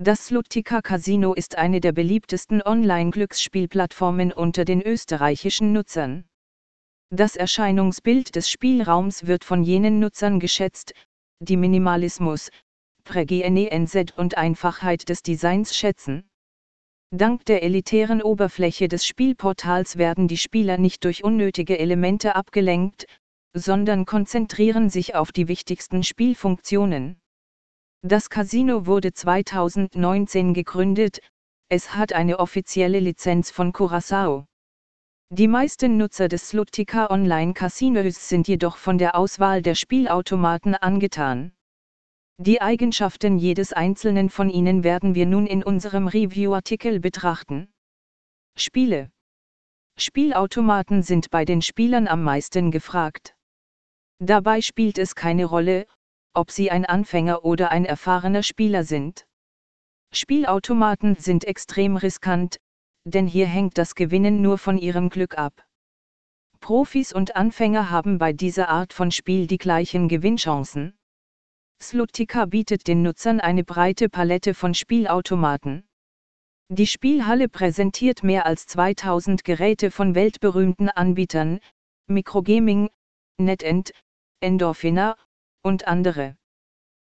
Das 0.00 0.28
Slutica 0.28 0.80
Casino 0.80 1.34
ist 1.34 1.58
eine 1.58 1.80
der 1.80 1.90
beliebtesten 1.90 2.62
Online-Glücksspielplattformen 2.62 4.32
unter 4.32 4.64
den 4.64 4.80
österreichischen 4.80 5.72
Nutzern. 5.72 6.24
Das 7.10 7.34
Erscheinungsbild 7.34 8.36
des 8.36 8.48
Spielraums 8.48 9.26
wird 9.26 9.42
von 9.42 9.64
jenen 9.64 9.98
Nutzern 9.98 10.38
geschätzt, 10.38 10.94
die 11.40 11.56
Minimalismus, 11.56 12.50
Prägnenz 13.02 13.96
und 14.16 14.36
Einfachheit 14.36 15.08
des 15.08 15.24
Designs 15.24 15.76
schätzen. 15.76 16.30
Dank 17.10 17.44
der 17.46 17.64
elitären 17.64 18.22
Oberfläche 18.22 18.86
des 18.86 19.04
Spielportals 19.04 19.98
werden 19.98 20.28
die 20.28 20.36
Spieler 20.36 20.78
nicht 20.78 21.02
durch 21.02 21.24
unnötige 21.24 21.76
Elemente 21.76 22.36
abgelenkt, 22.36 23.06
sondern 23.52 24.06
konzentrieren 24.06 24.90
sich 24.90 25.16
auf 25.16 25.32
die 25.32 25.48
wichtigsten 25.48 26.04
Spielfunktionen. 26.04 27.18
Das 28.02 28.30
Casino 28.30 28.86
wurde 28.86 29.12
2019 29.12 30.54
gegründet, 30.54 31.20
es 31.68 31.96
hat 31.96 32.12
eine 32.12 32.38
offizielle 32.38 33.00
Lizenz 33.00 33.50
von 33.50 33.72
Curaçao. 33.72 34.46
Die 35.30 35.48
meisten 35.48 35.96
Nutzer 35.96 36.28
des 36.28 36.48
Slutica 36.48 37.10
Online 37.10 37.54
Casinos 37.54 38.28
sind 38.28 38.46
jedoch 38.46 38.76
von 38.76 38.98
der 38.98 39.16
Auswahl 39.16 39.62
der 39.62 39.74
Spielautomaten 39.74 40.76
angetan. 40.76 41.52
Die 42.40 42.62
Eigenschaften 42.62 43.36
jedes 43.36 43.72
einzelnen 43.72 44.30
von 44.30 44.48
ihnen 44.48 44.84
werden 44.84 45.16
wir 45.16 45.26
nun 45.26 45.48
in 45.48 45.64
unserem 45.64 46.06
Review-Artikel 46.06 47.00
betrachten. 47.00 47.68
Spiele 48.56 49.10
Spielautomaten 49.98 51.02
sind 51.02 51.30
bei 51.30 51.44
den 51.44 51.62
Spielern 51.62 52.06
am 52.06 52.22
meisten 52.22 52.70
gefragt. 52.70 53.34
Dabei 54.20 54.60
spielt 54.60 54.98
es 54.98 55.16
keine 55.16 55.46
Rolle, 55.46 55.88
ob 56.38 56.52
sie 56.52 56.70
ein 56.70 56.86
Anfänger 56.86 57.44
oder 57.44 57.72
ein 57.72 57.84
erfahrener 57.84 58.44
Spieler 58.44 58.84
sind. 58.84 59.26
Spielautomaten 60.12 61.16
sind 61.16 61.44
extrem 61.44 61.96
riskant, 61.96 62.58
denn 63.04 63.26
hier 63.26 63.46
hängt 63.46 63.76
das 63.76 63.96
Gewinnen 63.96 64.40
nur 64.40 64.56
von 64.56 64.78
ihrem 64.78 65.10
Glück 65.10 65.36
ab. 65.36 65.66
Profis 66.60 67.12
und 67.12 67.34
Anfänger 67.34 67.90
haben 67.90 68.18
bei 68.18 68.32
dieser 68.32 68.68
Art 68.68 68.92
von 68.92 69.10
Spiel 69.10 69.48
die 69.48 69.58
gleichen 69.58 70.08
Gewinnchancen. 70.08 70.96
Slutica 71.82 72.46
bietet 72.46 72.86
den 72.86 73.02
Nutzern 73.02 73.40
eine 73.40 73.64
breite 73.64 74.08
Palette 74.08 74.54
von 74.54 74.74
Spielautomaten. 74.74 75.88
Die 76.68 76.86
Spielhalle 76.86 77.48
präsentiert 77.48 78.22
mehr 78.22 78.46
als 78.46 78.66
2000 78.66 79.42
Geräte 79.42 79.90
von 79.90 80.14
weltberühmten 80.14 80.88
Anbietern, 80.88 81.58
Microgaming, 82.06 82.90
NetEnt, 83.38 83.92
Endorphina 84.40 85.16
und 85.62 85.86
andere. 85.86 86.36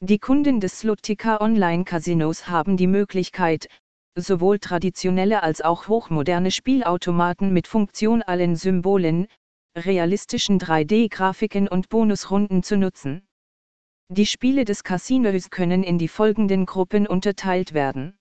Die 0.00 0.18
Kunden 0.18 0.60
des 0.60 0.78
Slutica 0.78 1.40
Online 1.40 1.84
Casinos 1.84 2.48
haben 2.48 2.76
die 2.76 2.86
Möglichkeit, 2.86 3.68
sowohl 4.14 4.58
traditionelle 4.58 5.42
als 5.42 5.60
auch 5.60 5.88
hochmoderne 5.88 6.50
Spielautomaten 6.50 7.52
mit 7.52 7.66
funktionalen 7.66 8.56
Symbolen, 8.56 9.26
realistischen 9.76 10.58
3D-Grafiken 10.58 11.68
und 11.68 11.88
Bonusrunden 11.88 12.62
zu 12.62 12.76
nutzen. 12.76 13.26
Die 14.10 14.26
Spiele 14.26 14.64
des 14.64 14.84
Casinos 14.84 15.50
können 15.50 15.82
in 15.82 15.98
die 15.98 16.08
folgenden 16.08 16.64
Gruppen 16.64 17.06
unterteilt 17.06 17.74
werden. 17.74 18.18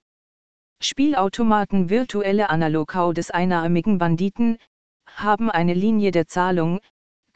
Spielautomaten 0.81 1.89
virtuelle 1.89 2.49
Analogau 2.49 3.13
des 3.13 3.31
einarmigen 3.31 3.97
Banditen, 3.97 4.57
haben 5.07 5.49
eine 5.49 5.73
Linie 5.73 6.11
der 6.11 6.27
Zahlung, 6.27 6.79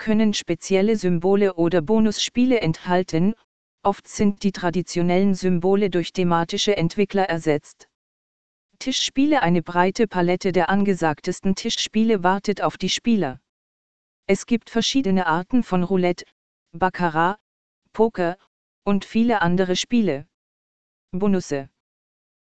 können 0.01 0.33
spezielle 0.33 0.95
Symbole 0.95 1.53
oder 1.53 1.83
Bonusspiele 1.83 2.59
enthalten, 2.59 3.35
oft 3.83 4.07
sind 4.07 4.41
die 4.41 4.51
traditionellen 4.51 5.35
Symbole 5.35 5.91
durch 5.91 6.11
thematische 6.11 6.75
Entwickler 6.75 7.29
ersetzt. 7.29 7.87
Tischspiele 8.79 9.43
Eine 9.43 9.61
breite 9.61 10.07
Palette 10.07 10.53
der 10.53 10.69
angesagtesten 10.69 11.53
Tischspiele 11.53 12.23
wartet 12.23 12.63
auf 12.63 12.79
die 12.79 12.89
Spieler. 12.89 13.39
Es 14.25 14.47
gibt 14.47 14.71
verschiedene 14.71 15.27
Arten 15.27 15.61
von 15.61 15.83
Roulette, 15.83 16.25
Baccarat, 16.71 17.37
Poker 17.93 18.37
und 18.83 19.05
viele 19.05 19.43
andere 19.43 19.75
Spiele. 19.75 20.25
Bonusse 21.11 21.69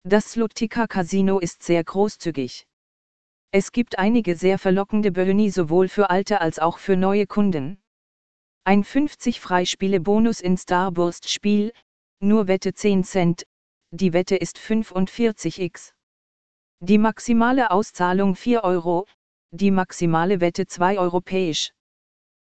Das 0.05 0.31
Slutica 0.31 0.87
Casino 0.87 1.41
ist 1.41 1.65
sehr 1.65 1.83
großzügig. 1.83 2.69
Es 3.53 3.73
gibt 3.73 3.99
einige 3.99 4.37
sehr 4.37 4.61
verlockende 4.61 5.11
Boni 5.11 5.51
sowohl 5.51 5.89
für 5.89 6.09
alte 6.09 6.41
als 6.41 6.61
auch 6.61 6.79
für 6.79 6.97
neue 6.97 7.27
Kunden. 7.27 7.83
Ein 8.63 8.85
50 8.85 9.41
Freispiele-Bonus 9.41 10.41
in 10.41 10.57
Starburst-Spiel, 10.57 11.73
nur 12.21 12.47
Wette 12.47 12.75
10 12.75 13.03
Cent, 13.03 13.47
die 13.91 14.13
Wette 14.13 14.37
ist 14.37 14.57
45x. 14.57 15.95
Die 16.79 16.99
maximale 16.99 17.73
Auszahlung 17.73 18.37
4 18.37 18.63
Euro, 18.63 19.09
die 19.51 19.73
maximale 19.73 20.41
Wette 20.41 20.69
2 20.69 21.01
europäisch. 21.01 21.73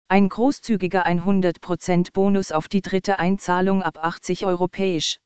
Ein 0.07 0.29
großzügiger 0.29 1.07
100% 1.07 2.13
Bonus 2.13 2.51
auf 2.51 2.67
die 2.67 2.83
dritte 2.83 3.17
Einzahlung 3.17 3.81
ab 3.81 3.97
80 3.97 4.45
europäisch. 4.45 5.17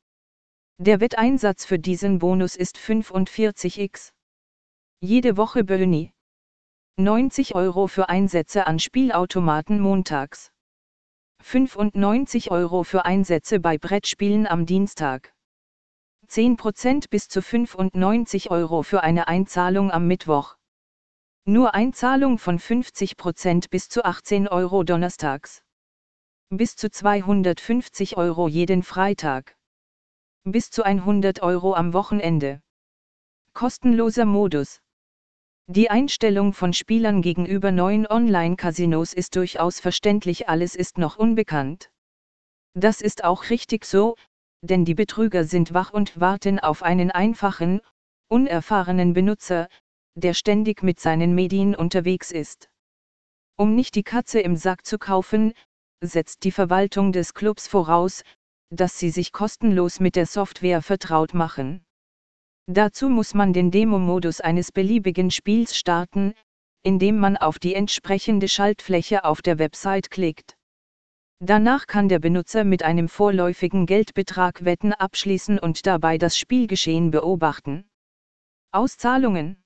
Der 0.78 1.00
Wetteinsatz 1.00 1.66
für 1.66 1.78
diesen 1.78 2.18
Bonus 2.18 2.56
ist 2.56 2.78
45x. 2.78 4.15
Jede 5.02 5.36
Woche 5.36 5.62
Böni. 5.62 6.14
90 6.96 7.54
Euro 7.54 7.86
für 7.86 8.08
Einsätze 8.08 8.66
an 8.66 8.78
Spielautomaten 8.78 9.78
montags. 9.78 10.52
95 11.42 12.50
Euro 12.50 12.82
für 12.82 13.04
Einsätze 13.04 13.60
bei 13.60 13.76
Brettspielen 13.76 14.46
am 14.46 14.64
Dienstag. 14.64 15.34
10% 16.28 17.10
bis 17.10 17.28
zu 17.28 17.42
95 17.42 18.50
Euro 18.50 18.82
für 18.82 19.02
eine 19.02 19.28
Einzahlung 19.28 19.90
am 19.90 20.06
Mittwoch. 20.06 20.56
Nur 21.44 21.74
Einzahlung 21.74 22.38
von 22.38 22.58
50% 22.58 23.68
bis 23.68 23.90
zu 23.90 24.02
18 24.02 24.48
Euro 24.48 24.82
donnerstags. 24.82 25.62
Bis 26.48 26.74
zu 26.74 26.90
250 26.90 28.16
Euro 28.16 28.48
jeden 28.48 28.82
Freitag. 28.82 29.58
Bis 30.44 30.70
zu 30.70 30.84
100 30.84 31.42
Euro 31.42 31.74
am 31.74 31.92
Wochenende. 31.92 32.62
Kostenloser 33.52 34.24
Modus. 34.24 34.80
Die 35.68 35.90
Einstellung 35.90 36.52
von 36.52 36.72
Spielern 36.72 37.22
gegenüber 37.22 37.72
neuen 37.72 38.06
Online-Casinos 38.06 39.12
ist 39.12 39.34
durchaus 39.34 39.80
verständlich, 39.80 40.48
alles 40.48 40.76
ist 40.76 40.96
noch 40.96 41.16
unbekannt. 41.16 41.90
Das 42.74 43.00
ist 43.00 43.24
auch 43.24 43.50
richtig 43.50 43.84
so, 43.84 44.14
denn 44.62 44.84
die 44.84 44.94
Betrüger 44.94 45.42
sind 45.42 45.74
wach 45.74 45.92
und 45.92 46.20
warten 46.20 46.60
auf 46.60 46.84
einen 46.84 47.10
einfachen, 47.10 47.80
unerfahrenen 48.28 49.12
Benutzer, 49.12 49.68
der 50.14 50.34
ständig 50.34 50.84
mit 50.84 51.00
seinen 51.00 51.34
Medien 51.34 51.74
unterwegs 51.74 52.30
ist. 52.30 52.70
Um 53.56 53.74
nicht 53.74 53.96
die 53.96 54.04
Katze 54.04 54.38
im 54.38 54.54
Sack 54.54 54.86
zu 54.86 54.98
kaufen, 54.98 55.52
setzt 56.00 56.44
die 56.44 56.52
Verwaltung 56.52 57.10
des 57.10 57.34
Clubs 57.34 57.66
voraus, 57.66 58.22
dass 58.70 59.00
sie 59.00 59.10
sich 59.10 59.32
kostenlos 59.32 59.98
mit 59.98 60.14
der 60.14 60.26
Software 60.26 60.82
vertraut 60.82 61.34
machen. 61.34 61.85
Dazu 62.68 63.08
muss 63.08 63.32
man 63.32 63.52
den 63.52 63.70
Demo-Modus 63.70 64.40
eines 64.40 64.72
beliebigen 64.72 65.30
Spiels 65.30 65.76
starten, 65.76 66.34
indem 66.82 67.18
man 67.18 67.36
auf 67.36 67.58
die 67.58 67.74
entsprechende 67.74 68.48
Schaltfläche 68.48 69.24
auf 69.24 69.40
der 69.40 69.58
Website 69.58 70.10
klickt. 70.10 70.56
Danach 71.38 71.86
kann 71.86 72.08
der 72.08 72.18
Benutzer 72.18 72.64
mit 72.64 72.82
einem 72.82 73.08
vorläufigen 73.08 73.86
Geldbetrag 73.86 74.64
Wetten 74.64 74.92
abschließen 74.92 75.58
und 75.58 75.86
dabei 75.86 76.18
das 76.18 76.38
Spielgeschehen 76.38 77.10
beobachten. 77.10 77.88
Auszahlungen. 78.72 79.62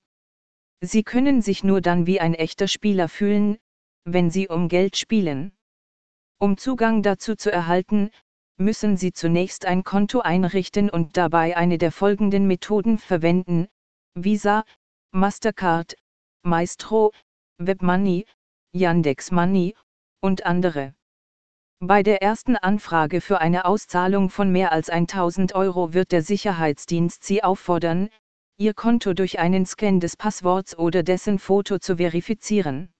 Sie 0.82 1.02
können 1.02 1.42
sich 1.42 1.64
nur 1.64 1.80
dann 1.80 2.06
wie 2.06 2.20
ein 2.20 2.34
echter 2.34 2.68
Spieler 2.68 3.08
fühlen, 3.08 3.58
wenn 4.04 4.30
Sie 4.30 4.48
um 4.48 4.68
Geld 4.68 4.96
spielen. 4.96 5.52
Um 6.38 6.56
Zugang 6.56 7.02
dazu 7.02 7.34
zu 7.34 7.52
erhalten, 7.52 8.10
müssen 8.60 8.98
Sie 8.98 9.12
zunächst 9.12 9.64
ein 9.64 9.82
Konto 9.84 10.20
einrichten 10.20 10.90
und 10.90 11.16
dabei 11.16 11.56
eine 11.56 11.78
der 11.78 11.90
folgenden 11.90 12.46
Methoden 12.46 12.98
verwenden, 12.98 13.68
Visa, 14.14 14.64
Mastercard, 15.12 15.96
Maestro, 16.42 17.12
WebMoney, 17.58 18.26
Yandex 18.72 19.30
Money 19.30 19.74
und 20.20 20.44
andere. 20.44 20.94
Bei 21.80 22.02
der 22.02 22.20
ersten 22.20 22.56
Anfrage 22.56 23.22
für 23.22 23.40
eine 23.40 23.64
Auszahlung 23.64 24.28
von 24.28 24.52
mehr 24.52 24.70
als 24.72 24.90
1000 24.90 25.54
Euro 25.54 25.94
wird 25.94 26.12
der 26.12 26.22
Sicherheitsdienst 26.22 27.24
Sie 27.24 27.42
auffordern, 27.42 28.10
Ihr 28.58 28.74
Konto 28.74 29.14
durch 29.14 29.38
einen 29.38 29.64
Scan 29.64 30.00
des 30.00 30.18
Passworts 30.18 30.76
oder 30.76 31.02
dessen 31.02 31.38
Foto 31.38 31.78
zu 31.78 31.96
verifizieren. 31.96 32.92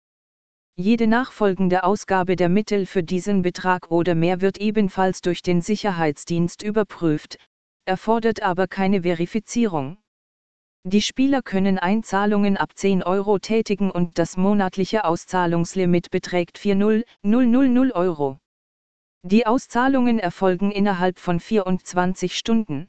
Jede 0.76 1.06
nachfolgende 1.06 1.84
Ausgabe 1.84 2.37
der 2.37 2.49
Mittel 2.49 2.87
für 2.87 3.02
diesen 3.02 3.43
Betrag 3.43 3.90
oder 3.90 4.14
mehr 4.14 4.40
wird 4.40 4.58
ebenfalls 4.58 5.20
durch 5.20 5.43
den 5.43 5.61
Sicherheitsdienst 5.61 6.62
überprüft, 6.62 7.38
erfordert 7.84 8.43
aber 8.43 8.67
keine 8.67 9.02
Verifizierung. 9.02 9.99
Die 10.84 11.02
Spieler 11.02 11.43
können 11.43 11.78
Einzahlungen 11.78 12.56
ab 12.56 12.70
10 12.75 13.02
Euro 13.02 13.38
tätigen 13.38 13.90
und 13.90 14.19
das 14.19 14.38
monatliche 14.38 15.05
Auszahlungslimit 15.05 16.11
beträgt 16.11 16.56
40000 16.56 17.94
Euro. 17.94 18.38
Die 19.22 19.46
Auszahlungen 19.46 20.19
erfolgen 20.19 20.70
innerhalb 20.70 21.19
von 21.19 21.40
24 21.40 22.34
Stunden. 22.34 22.88